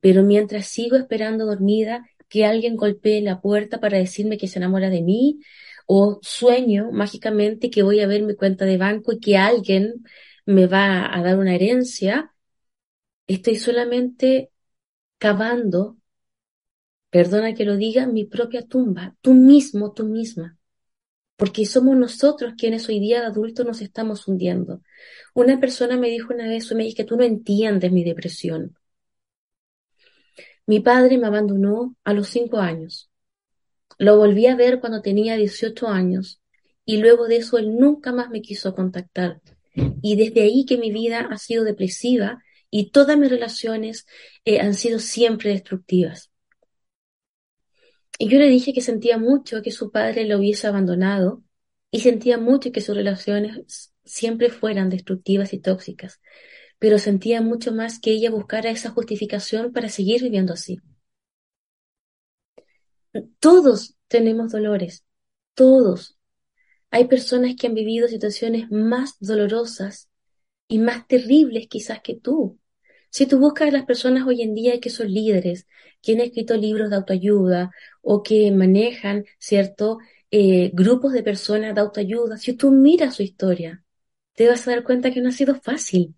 [0.00, 4.90] Pero mientras sigo esperando dormida que alguien golpee la puerta para decirme que se enamora
[4.90, 5.40] de mí,
[5.86, 10.04] o sueño mágicamente que voy a ver mi cuenta de banco y que alguien
[10.44, 12.34] me va a dar una herencia,
[13.26, 14.50] estoy solamente
[15.18, 15.98] cavando,
[17.10, 20.56] perdona que lo diga, mi propia tumba, tú mismo, tú misma.
[21.36, 24.82] Porque somos nosotros quienes hoy día de adultos nos estamos hundiendo.
[25.34, 28.76] Una persona me dijo una vez, me dijo que tú no entiendes mi depresión.
[30.66, 33.10] Mi padre me abandonó a los cinco años.
[33.98, 36.40] Lo volví a ver cuando tenía 18 años
[36.84, 39.40] y luego de eso él nunca más me quiso contactar.
[40.02, 44.06] Y desde ahí que mi vida ha sido depresiva y todas mis relaciones
[44.44, 46.30] eh, han sido siempre destructivas.
[48.18, 51.42] Y yo le dije que sentía mucho que su padre lo hubiese abandonado
[51.90, 56.20] y sentía mucho que sus relaciones siempre fueran destructivas y tóxicas,
[56.78, 60.80] pero sentía mucho más que ella buscara esa justificación para seguir viviendo así.
[63.40, 65.04] Todos tenemos dolores,
[65.54, 66.18] todos.
[66.90, 70.10] Hay personas que han vivido situaciones más dolorosas
[70.68, 72.58] y más terribles quizás que tú.
[73.10, 75.66] Si tú buscas a las personas hoy en día que son líderes,
[76.02, 77.70] que han escrito libros de autoayuda
[78.02, 79.98] o que manejan, ¿cierto?,
[80.30, 83.84] eh, grupos de personas de autoayuda, si tú miras su historia,
[84.34, 86.15] te vas a dar cuenta que no ha sido fácil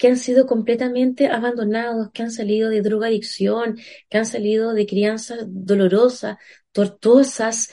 [0.00, 5.44] que han sido completamente abandonados, que han salido de drogadicción, que han salido de crianzas
[5.46, 6.38] dolorosas,
[6.72, 7.70] tortuosas,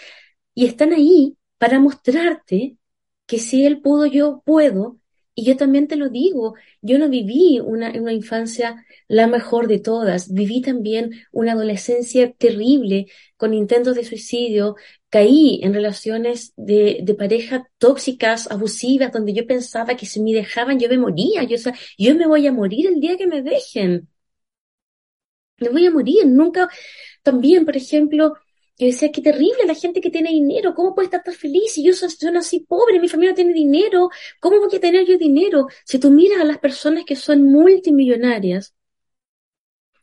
[0.53, 2.75] y están ahí para mostrarte
[3.27, 4.99] que si él pudo, yo puedo.
[5.35, 9.79] Y yo también te lo digo, yo no viví una, una infancia la mejor de
[9.79, 14.75] todas, viví también una adolescencia terrible con intentos de suicidio,
[15.09, 20.79] caí en relaciones de, de pareja tóxicas, abusivas, donde yo pensaba que si me dejaban
[20.79, 21.57] yo me moría, yo,
[21.97, 24.09] yo me voy a morir el día que me dejen.
[25.59, 26.69] Me voy a morir, nunca,
[27.23, 28.35] también, por ejemplo,
[28.77, 31.73] yo decía, qué terrible la gente que tiene dinero, ¿cómo puede estar tan feliz?
[31.73, 35.05] Si yo soy, yo nací pobre, mi familia no tiene dinero, ¿cómo voy a tener
[35.07, 35.67] yo dinero?
[35.85, 38.75] Si tú miras a las personas que son multimillonarias,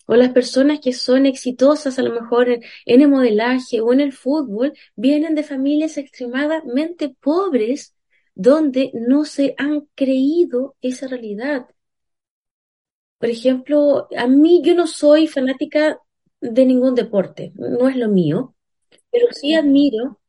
[0.07, 4.13] o las personas que son exitosas a lo mejor en, el modelaje o en el
[4.13, 7.95] fútbol, vienen de familias extremadamente pobres
[8.35, 11.67] donde no se han creído esa realidad.
[13.19, 15.99] Por ejemplo, a mí yo no soy fanática
[16.41, 18.55] de ningún deporte, no es lo mío,
[19.11, 20.21] pero sí admiro,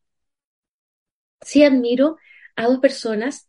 [1.41, 2.17] sí admiro
[2.55, 3.47] a dos personas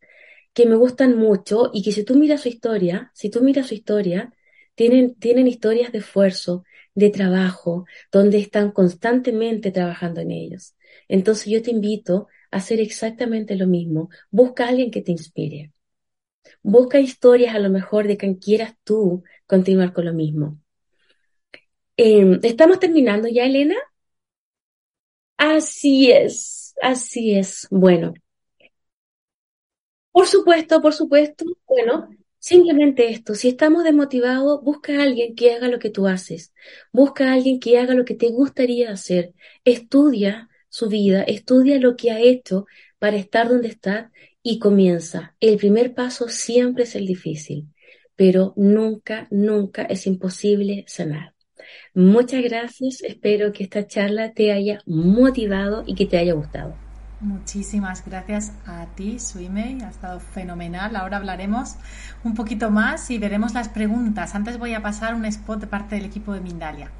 [0.52, 3.74] que me gustan mucho y que si tú miras su historia, si tú miras su
[3.74, 4.32] historia,
[4.76, 10.76] tienen, tienen historias de esfuerzo, de trabajo, donde están constantemente trabajando en ellos.
[11.08, 14.10] Entonces yo te invito a hacer exactamente lo mismo.
[14.30, 15.72] Busca a alguien que te inspire.
[16.62, 20.58] Busca historias a lo mejor de quien quieras tú continuar con lo mismo.
[21.96, 23.76] Em, ¿Estamos terminando ya, Elena?
[25.38, 27.66] Así es, así es.
[27.70, 28.14] Bueno,
[30.12, 31.44] por supuesto, por supuesto.
[31.66, 32.08] Bueno,
[32.46, 33.34] simplemente esto.
[33.34, 36.54] Si estamos desmotivados, busca a alguien que haga lo que tú haces.
[36.92, 39.34] Busca a alguien que haga lo que te gustaría hacer.
[39.64, 42.66] Estudia su vida, estudia lo que ha hecho
[43.00, 44.12] para estar donde está
[44.44, 45.34] y comienza.
[45.40, 47.66] El primer paso siempre es el difícil,
[48.14, 51.34] pero nunca, nunca es imposible sanar.
[51.94, 53.02] Muchas gracias.
[53.02, 56.85] Espero que esta charla te haya motivado y que te haya gustado.
[57.20, 59.78] Muchísimas gracias a ti, Suime.
[59.84, 60.96] Ha estado fenomenal.
[60.96, 61.76] Ahora hablaremos
[62.24, 64.34] un poquito más y veremos las preguntas.
[64.34, 66.90] Antes voy a pasar un spot de parte del equipo de Mindalia.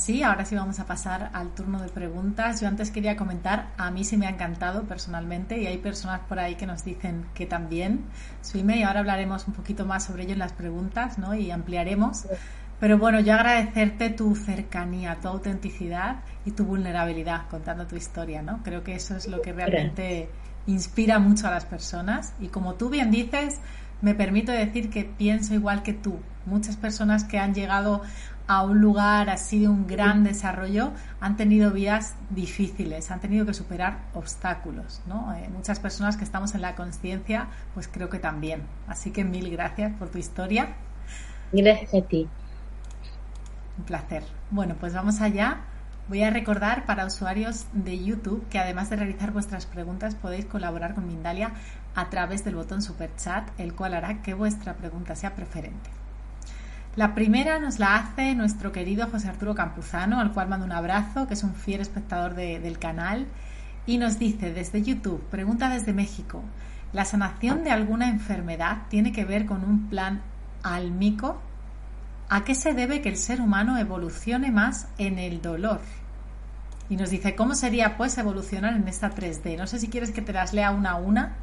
[0.00, 2.60] Sí, ahora sí vamos a pasar al turno de preguntas.
[2.60, 6.38] Yo antes quería comentar, a mí sí me ha encantado personalmente y hay personas por
[6.38, 8.04] ahí que nos dicen que también.
[8.42, 11.34] Suime, y ahora hablaremos un poquito más sobre ello en las preguntas ¿no?
[11.34, 12.26] y ampliaremos.
[12.80, 18.62] Pero bueno, yo agradecerte tu cercanía, tu autenticidad y tu vulnerabilidad contando tu historia, ¿no?
[18.62, 20.30] Creo que eso es lo que realmente
[20.66, 23.60] inspira mucho a las personas y como tú bien dices,
[24.00, 26.20] me permito decir que pienso igual que tú.
[26.46, 28.00] Muchas personas que han llegado
[28.50, 33.54] a un lugar así de un gran desarrollo han tenido vidas difíciles, han tenido que
[33.54, 35.32] superar obstáculos, ¿no?
[35.36, 38.62] Eh, muchas personas que estamos en la conciencia, pues creo que también.
[38.88, 40.70] Así que mil gracias por tu historia.
[41.52, 42.28] Gracias a ti.
[43.78, 44.24] Un placer.
[44.50, 45.60] Bueno, pues vamos allá.
[46.08, 50.96] Voy a recordar para usuarios de YouTube que además de realizar vuestras preguntas podéis colaborar
[50.96, 51.52] con Mindalia
[51.94, 55.99] a través del botón Super Chat, el cual hará que vuestra pregunta sea preferente.
[56.96, 61.28] La primera nos la hace nuestro querido José Arturo Campuzano, al cual mando un abrazo,
[61.28, 63.28] que es un fiel espectador del canal,
[63.86, 66.42] y nos dice desde YouTube, pregunta desde México,
[66.92, 70.20] ¿la sanación de alguna enfermedad tiene que ver con un plan
[70.64, 71.40] álmico?
[72.28, 75.80] ¿A qué se debe que el ser humano evolucione más en el dolor?
[76.88, 79.56] Y nos dice, ¿cómo sería pues evolucionar en esta 3D?
[79.56, 81.36] No sé si quieres que te las lea una a una.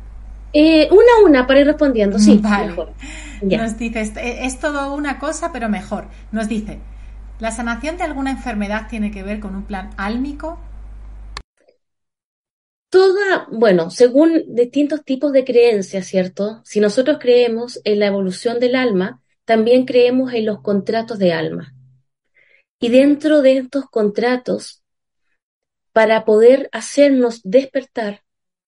[0.54, 2.42] Eh, una a una para ir respondiendo, sí.
[2.42, 2.94] Mejor.
[3.42, 6.08] Nos dice, es, todo una cosa, pero mejor.
[6.32, 6.80] Nos dice,
[7.40, 10.60] ¿la sanación de alguna enfermedad tiene que ver con un plan álmico?
[12.90, 16.62] Toda, bueno, según distintos tipos de creencias, ¿cierto?
[16.64, 21.74] Si nosotros creemos en la evolución del alma, también creemos en los contratos de alma.
[22.80, 24.84] Y dentro de estos contratos,
[25.92, 28.22] para poder hacernos despertar,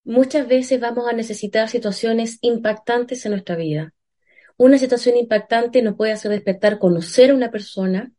[0.09, 3.93] muchas veces vamos a necesitar situaciones impactantes en nuestra vida.
[4.57, 8.11] Una situación impactante nos puede hacer despertar conocer a una persona,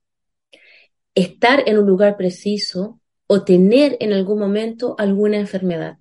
[1.16, 5.98] estar en un lugar preciso o tener en algún momento alguna enfermedad.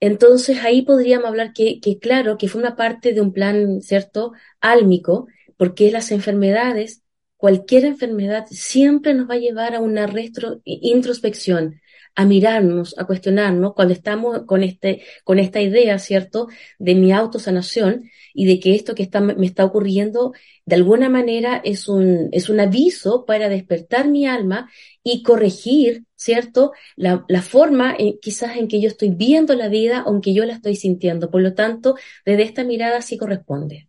[0.00, 5.90] Entonces ahí podríamos hablar que, claro, que forma parte de un plan, ¿cierto?, álmico, porque
[5.90, 7.02] las enfermedades,
[7.36, 11.82] cualquier enfermedad siempre nos va a llevar a una retro, introspección,
[12.14, 16.48] a mirarnos, a cuestionarnos cuando estamos con, este, con esta idea, ¿cierto?,
[16.78, 20.32] de mi autosanación y de que esto que está, me está ocurriendo
[20.64, 24.70] de alguna manera es un, es un aviso para despertar mi alma
[25.02, 30.34] y corregir, ¿cierto?, la, la forma quizás en que yo estoy viendo la vida, aunque
[30.34, 31.30] yo la estoy sintiendo.
[31.30, 33.88] Por lo tanto, desde esta mirada sí corresponde.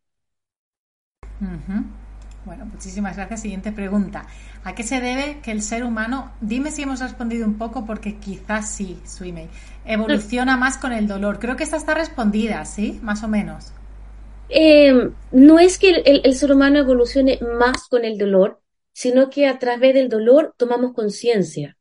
[2.45, 3.41] Bueno, muchísimas gracias.
[3.41, 4.27] Siguiente pregunta.
[4.63, 8.17] ¿A qué se debe que el ser humano, dime si hemos respondido un poco, porque
[8.17, 9.47] quizás sí, Swimey,
[9.85, 11.39] evoluciona más con el dolor?
[11.39, 12.99] Creo que esta está respondida, ¿sí?
[13.01, 13.71] Más o menos.
[14.49, 19.57] Em, no es que el, ser humano evolucione más con el dolor, sino que a
[19.57, 21.77] través del dolor tomamos conciencia.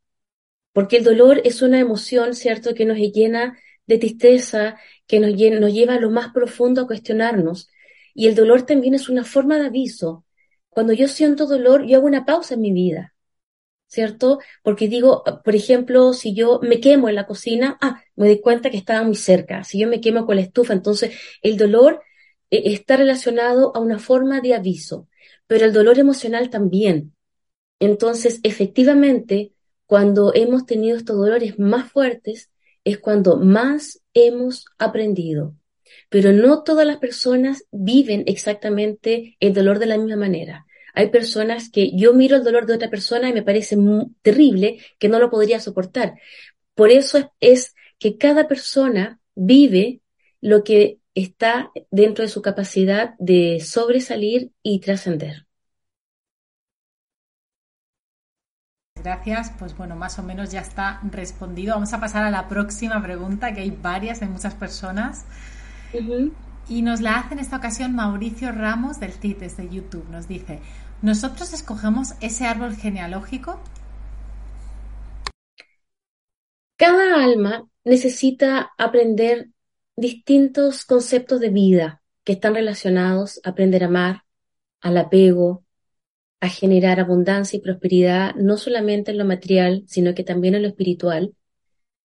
[0.73, 4.77] Porque el dolor es una emoción, ¿cierto?, que nos llena de tristeza,
[5.09, 7.69] que nos, nos lleva a lo más profundo a cuestionarnos.
[8.15, 10.25] Y el dolor también es una forma de aviso
[10.73, 13.15] cuando yo siento dolor, yo hago una pausa en mi vida,
[13.87, 14.39] ¿cierto?
[14.63, 18.71] Porque digo, por ejemplo, si yo me quemo en la cocina, ah, me doy cuenta
[18.71, 19.65] que estaba muy cerca.
[19.65, 22.03] Si yo me quemo con la estufa, entonces el dolor
[22.51, 25.09] eh, está relacionado a una forma de aviso,
[25.47, 27.15] pero el dolor emocional también.
[27.81, 29.53] Entonces, efectivamente,
[29.87, 32.51] cuando hemos tenido estos dolores más fuertes,
[32.85, 35.55] es cuando más hemos aprendido.
[36.09, 40.67] Pero no todas las personas viven exactamente el dolor de la misma manera.
[40.95, 43.77] Hay personas que yo miro el dolor de otra persona y me parece
[44.21, 46.15] terrible que no lo podría soportar.
[46.75, 50.01] Por eso es, que cada persona vive
[50.41, 55.47] lo que está dentro de su capacidad de sobresalir y trascender.
[58.97, 61.75] Gracias, pues bueno, más o menos ya está respondido.
[61.75, 65.25] Vamos a pasar a la próxima pregunta, que hay varias, hay muchas personas.
[66.69, 70.09] Y nos la hace en esta ocasión Mauricio Ramos del CIT desde YouTube.
[70.09, 70.61] Nos dice,
[71.03, 73.61] ¿nosotros escogemos ese árbol genealógico?
[76.77, 79.51] Cada alma necesita aprender
[79.97, 84.23] distintos conceptos de vida que están relacionados a aprender a amar,
[84.81, 85.65] al apego,
[86.41, 90.69] a generar abundancia y prosperidad, no solamente en lo material, sino que también en lo
[90.69, 91.35] espiritual.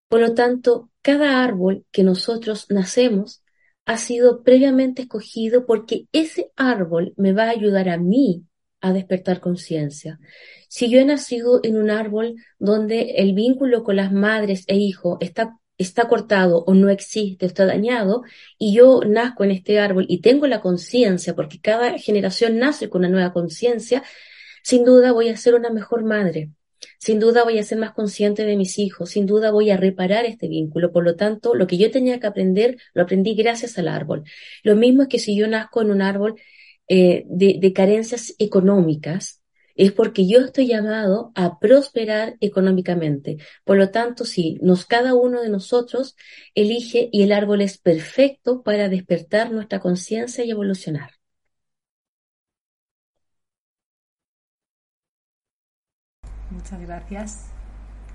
[0.09, 3.43] Por lo tanto, cada árbol que nosotros nacemos
[3.87, 8.43] ha sido previamente escogido porque ese árbol me va a ayudar a mí
[8.81, 10.19] a despertar conciencia.
[10.67, 15.17] Si yo he nacido en un árbol donde el vínculo con las madres e hijos
[15.21, 18.23] está, está cortado o no existe o está dañado,
[18.59, 22.99] y yo nazco en este árbol y tengo la conciencia, porque cada generación nace con
[22.99, 24.03] una nueva conciencia,
[24.63, 26.51] sin duda voy a ser una mejor madre.
[26.99, 30.25] Sin duda voy a ser más consciente de mis hijos, sin duda voy a reparar
[30.25, 30.91] este vínculo.
[30.91, 34.23] Por lo tanto, lo que yo tenía que aprender, lo aprendí gracias al árbol.
[34.63, 36.35] Lo mismo es que si yo nazco en un árbol
[36.87, 39.41] eh, de, carencias económicas,
[39.75, 43.37] es porque yo estoy llamado a prosperar económicamente.
[43.63, 46.15] Por lo tanto, si nos, cada uno de nosotros
[46.55, 51.16] elige y el árbol es perfecto para despertar nuestra conciencia y evolucionar.
[56.69, 57.45] Muchas gracias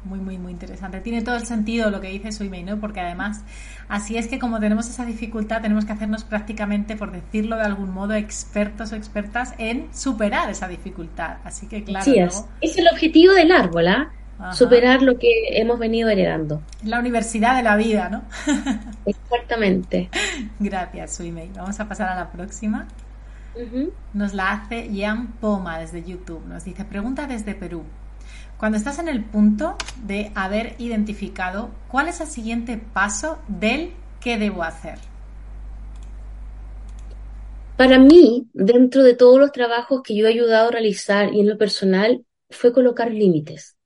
[0.05, 1.01] muy, muy, muy interesante.
[1.01, 2.79] Tiene todo el sentido lo que dice Suimei, ¿no?
[2.81, 3.43] Porque además,
[3.89, 7.91] así es que como tenemos esa dificultad, tenemos que hacernos prácticamente, por decirlo de algún
[7.91, 11.37] modo, expertos o expertas en superar esa dificultad.
[11.45, 12.05] Así que, claro.
[12.05, 12.45] Sí, es.
[12.61, 14.13] es el objetivo del árbol, ¿ah?
[14.53, 15.29] Superar lo que
[15.61, 16.63] hemos venido heredando.
[16.83, 18.23] La universidad de la vida, ¿no?
[19.07, 20.11] Exactamente.
[20.59, 21.49] Gracias, Suimei.
[21.55, 22.89] Vamos a pasar a la próxima.
[24.13, 26.45] Nos la hace Ian Poma desde YouTube.
[26.47, 27.85] Nos dice, pregunta desde Perú.
[28.63, 33.91] Cuando estás en el punto de haber identificado cuál es el siguiente paso del
[34.21, 35.01] qué debo hacer.
[37.77, 41.49] Para mí, dentro de todos los trabajos que yo he ayudado a realizar y en
[41.49, 43.77] lo personal, fue colocar límites.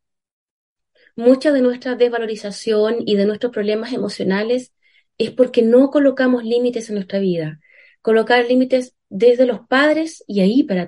[1.16, 4.74] Mucha de nuestra desvalorización y de nuestros problemas emocionales
[5.16, 7.60] es porque no colocamos límites en nuestra vida.
[8.02, 10.82] Colocar límites desde los padres y ahí para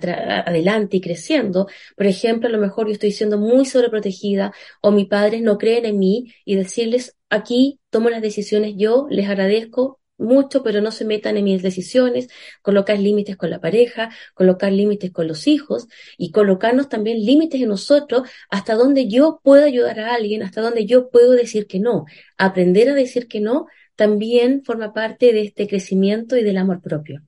[0.47, 1.69] adelante y creciendo.
[1.97, 4.53] Por ejemplo, a lo mejor yo estoy siendo muy sobreprotegida
[4.83, 9.29] o mis padres no creen en mí y decirles aquí tomo las decisiones yo, les
[9.29, 12.29] agradezco mucho, pero no se metan en mis decisiones,
[12.61, 15.87] colocar límites con la pareja, colocar límites con los hijos
[16.19, 20.87] y colocarnos también límites en nosotros hasta donde yo puedo ayudar a alguien, hasta donde
[20.87, 22.05] yo puedo decir que no.
[22.37, 27.23] Aprender a decir que no también forma parte de este crecimiento y del amor propio.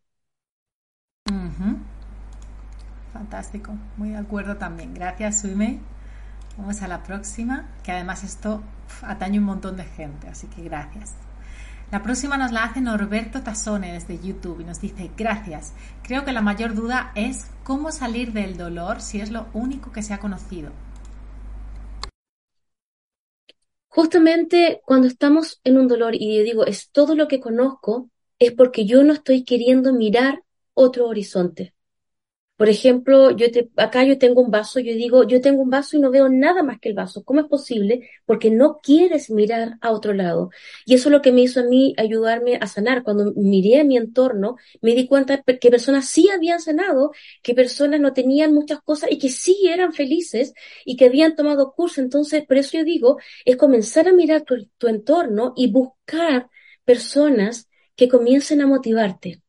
[3.31, 4.93] Fantástico, muy de acuerdo también.
[4.93, 5.79] Gracias, Suime.
[6.59, 8.61] Vamos a la próxima, que además esto
[9.03, 11.15] atañe un montón de gente, así que gracias.
[11.93, 16.33] La próxima nos la hace Norberto Tasone desde YouTube y nos dice, gracias, creo que
[16.33, 20.19] la mayor duda es cómo salir del dolor si es lo único que se ha
[20.19, 20.73] conocido.
[23.87, 28.11] Justamente cuando estamos en un dolor y yo digo, es todo lo que conozco,
[28.41, 30.43] es porque yo no estoy queriendo mirar
[30.75, 31.75] otro horizonte.
[32.61, 35.97] Por ejemplo, yo te, acá yo tengo un vaso, yo digo, yo tengo un vaso
[35.97, 37.25] y no veo nada más que el vaso.
[37.25, 38.11] ¿Cómo es posible?
[38.27, 40.51] Porque no quieres mirar a otro lado.
[40.85, 43.03] Y eso es lo que me hizo a mí ayudarme a sanar.
[43.03, 47.99] Cuando miré a mi entorno, me di cuenta que personas sí habían sanado, que personas
[47.99, 50.53] no tenían muchas cosas y que sí eran felices
[50.85, 52.03] y que habían tomado curso.
[52.03, 56.51] Entonces, por eso yo digo, es comenzar a mirar tu, tu entorno y buscar
[56.85, 59.41] personas que comiencen a motivarte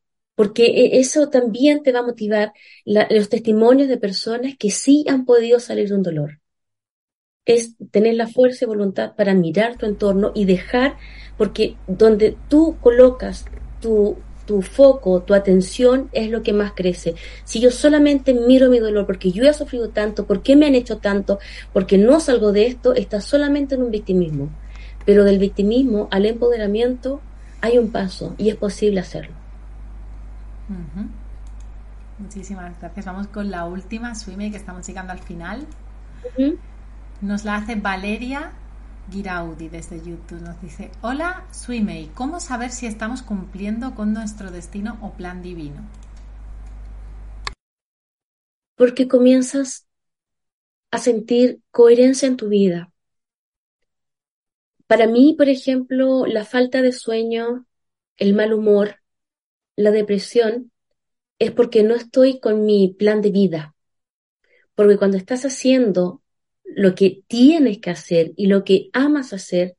[0.41, 2.51] porque e, eso también te va a motivar
[2.83, 6.39] los testimonios de personas que sí han podido salir de un dolor.
[7.45, 10.97] Es tener la fuerza y voluntad para mirar tu entorno y dejar,
[11.37, 13.45] porque donde tú colocas
[13.81, 14.17] tu,
[14.47, 17.13] tu foco, tu atención, es lo que más crece.
[17.43, 20.97] Si yo solamente miro mi dolor porque yo he sufrido tanto, porque me han hecho
[20.97, 21.37] tanto,
[21.71, 24.49] porque no salgo de esto, estás solamente en un victimismo.
[25.05, 27.21] Pero del victimismo al empoderamiento
[27.61, 29.40] hay un paso y es posible hacerlo.
[32.19, 33.05] Muchísimas gracias.
[33.05, 35.65] Vamos con la última, Swime, que estamos llegando al final.
[37.21, 38.53] Nos la hace Valeria
[39.09, 44.97] Giraudi desde YouTube nos dice, hola Swimei, ¿cómo saber si estamos cumpliendo con nuestro destino
[45.01, 45.81] o plan divino?
[48.75, 49.87] Porque comienzas
[50.91, 52.91] a sentir coherencia en tu vida.
[54.87, 57.65] Para mí, por ejemplo, la falta de sueño,
[58.17, 59.00] el mal humor,
[59.75, 60.71] la depresión,
[61.39, 63.75] es porque no estoy con mi plan de vida.
[64.75, 66.21] Porque cuando estás haciendo
[66.63, 69.75] lo que tienes que hacer y lo que amas hacer,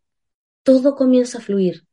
[0.63, 1.87] todo comienza a fluir.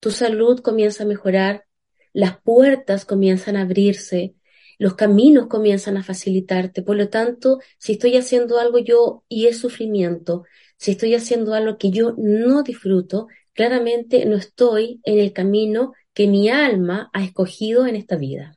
[0.00, 1.64] Tu salud comienza a mejorar,
[2.12, 4.34] las puertas comienzan a abrirse,
[4.78, 6.82] los caminos comienzan a facilitarte.
[6.82, 10.44] Por lo tanto, si estoy haciendo algo yo y es sufrimiento,
[10.76, 16.26] si estoy haciendo algo que yo no disfruto, claramente no estoy en el camino que
[16.28, 18.56] mi alma ha escogido en esta vida.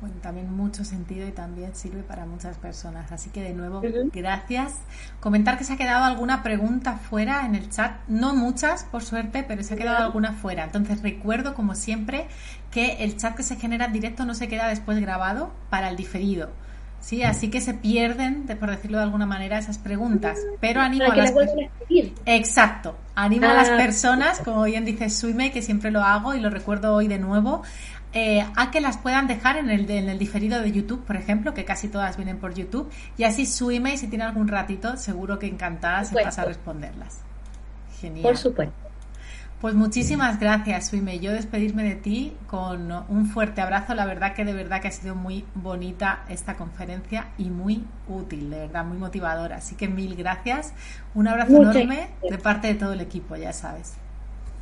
[0.00, 3.10] Bueno, también mucho sentido y también sirve para muchas personas.
[3.10, 4.74] Así que de nuevo, gracias.
[5.18, 8.00] Comentar que se ha quedado alguna pregunta fuera en el chat.
[8.06, 10.62] No muchas, por suerte, pero se ha quedado alguna fuera.
[10.64, 12.28] Entonces recuerdo, como siempre,
[12.70, 15.96] que el chat que se genera en directo no se queda después grabado para el
[15.96, 16.50] diferido.
[17.00, 20.38] Sí, así que se pierden, por decirlo de alguna manera, esas preguntas.
[20.60, 21.32] Pero animo a las
[22.26, 22.96] Exacto.
[23.14, 23.76] Animo a las ah.
[23.76, 27.62] personas, como bien dice Suime, que siempre lo hago y lo recuerdo hoy de nuevo,
[28.12, 31.54] eh, a que las puedan dejar en el, en el diferido de YouTube, por ejemplo,
[31.54, 35.38] que casi todas vienen por YouTube, y así su email, si tiene algún ratito, seguro
[35.38, 37.20] que encantada se pasa a responderlas.
[38.00, 38.22] Genial.
[38.22, 38.87] Por supuesto.
[39.60, 41.18] Pues muchísimas gracias, Suime.
[41.18, 43.92] Yo despedirme de ti con un fuerte abrazo.
[43.94, 48.50] La verdad que de verdad que ha sido muy bonita esta conferencia y muy útil,
[48.50, 49.56] de verdad, muy motivadora.
[49.56, 50.74] Así que mil gracias.
[51.14, 53.94] Un abrazo enorme de parte de todo el equipo, ya sabes.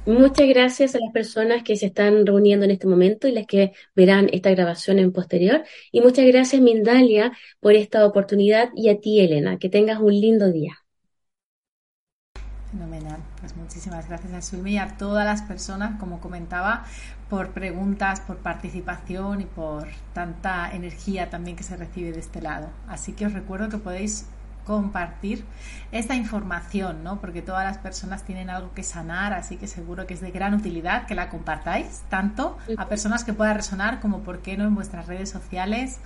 [0.07, 3.73] Muchas gracias a las personas que se están reuniendo en este momento y las que
[3.95, 5.65] verán esta grabación en posterior.
[5.93, 9.59] Y muchas gracias, Mindalia, por esta oportunidad y a ti, Elena.
[9.59, 10.79] Que tengas un lindo día.
[12.71, 13.21] Fenomenal.
[13.47, 16.85] Pues muchísimas gracias a Suime y a todas las personas, como comentaba,
[17.31, 22.71] por preguntas, por participación y por tanta energía también que se recibe de este lado.
[22.89, 24.27] Así que os recuerdo que podéis
[24.67, 25.45] compartir
[25.93, 27.21] esta información, ¿no?
[27.21, 30.53] Porque todas las personas tienen algo que sanar, así que seguro que es de gran
[30.53, 34.75] utilidad que la compartáis, tanto a personas que pueda resonar como, ¿por qué no?, en
[34.75, 35.99] vuestras redes sociales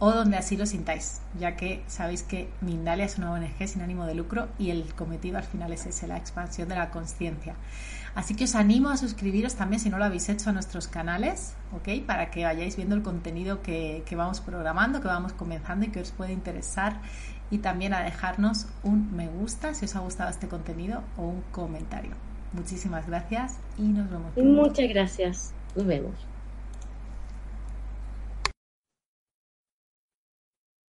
[0.00, 4.04] o donde así lo sintáis, ya que sabéis que Mindalia es una ONG sin ánimo
[4.04, 7.54] de lucro y el cometido al final es ese, la expansión de la conciencia.
[8.14, 11.54] Así que os animo a suscribiros también si no lo habéis hecho a nuestros canales,
[11.72, 12.04] ¿ok?
[12.04, 16.00] Para que vayáis viendo el contenido que, que vamos programando, que vamos comenzando y que
[16.00, 17.00] os puede interesar
[17.50, 21.42] y también a dejarnos un me gusta si os ha gustado este contenido o un
[21.52, 22.12] comentario.
[22.52, 24.36] Muchísimas gracias y nos vemos.
[24.36, 25.52] Muchas gracias.
[25.76, 26.14] Nos vemos.